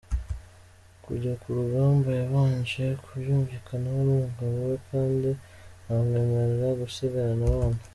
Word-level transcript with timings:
Kujya 1.03 1.33
ku 1.41 1.47
rugamba 1.57 2.09
yabanje 2.19 2.85
kubyumvikanaho 3.03 3.97
n’umugabo 4.07 4.55
we 4.67 4.75
kandi 4.89 5.29
anamwemerera 5.93 6.69
gusigarana 6.81 7.43
abana. 7.53 7.81